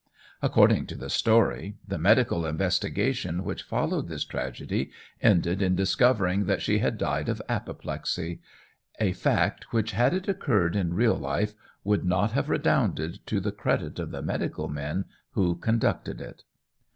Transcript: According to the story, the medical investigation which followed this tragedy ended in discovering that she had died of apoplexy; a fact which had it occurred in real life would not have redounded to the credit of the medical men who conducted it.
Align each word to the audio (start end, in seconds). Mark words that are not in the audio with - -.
According 0.41 0.87
to 0.87 0.95
the 0.95 1.11
story, 1.11 1.77
the 1.87 1.99
medical 1.99 2.43
investigation 2.47 3.43
which 3.43 3.61
followed 3.61 4.07
this 4.07 4.25
tragedy 4.25 4.89
ended 5.21 5.61
in 5.61 5.75
discovering 5.75 6.45
that 6.47 6.59
she 6.63 6.79
had 6.79 6.97
died 6.97 7.29
of 7.29 7.39
apoplexy; 7.47 8.41
a 8.99 9.13
fact 9.13 9.71
which 9.71 9.91
had 9.91 10.15
it 10.15 10.27
occurred 10.27 10.75
in 10.75 10.95
real 10.95 11.13
life 11.17 11.53
would 11.83 12.03
not 12.03 12.31
have 12.31 12.49
redounded 12.49 13.19
to 13.27 13.39
the 13.39 13.51
credit 13.51 13.99
of 13.99 14.09
the 14.09 14.23
medical 14.23 14.67
men 14.67 15.05
who 15.33 15.53
conducted 15.53 16.19
it. 16.19 16.45